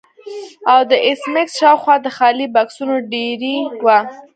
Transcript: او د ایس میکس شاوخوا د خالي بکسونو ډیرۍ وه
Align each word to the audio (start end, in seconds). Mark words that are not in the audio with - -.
او 0.71 0.79
د 0.89 0.91
ایس 1.05 1.21
میکس 1.33 1.53
شاوخوا 1.59 1.95
د 2.01 2.07
خالي 2.17 2.47
بکسونو 2.55 2.95
ډیرۍ 3.11 3.57
وه 3.85 3.99